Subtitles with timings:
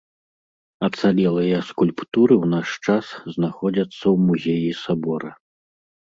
[0.85, 3.05] Ацалелыя скульптуры ў наш час
[3.35, 5.31] знаходзяцца ў музеі сабора.